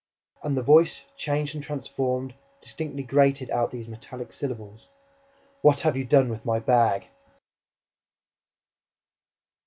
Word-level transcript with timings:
And 0.41 0.57
the 0.57 0.63
voice, 0.63 1.03
changed 1.15 1.53
and 1.53 1.63
transformed, 1.63 2.33
distinctly 2.59 3.03
grated 3.03 3.51
out 3.51 3.69
these 3.69 3.87
metallic 3.87 4.33
syllables: 4.33 4.87
"WHAT 5.61 5.81
HAVE 5.81 5.95
YOU 5.95 6.05
DONE 6.05 6.29
WITH 6.29 6.43
MY 6.43 6.57
BAG?" 6.59 7.07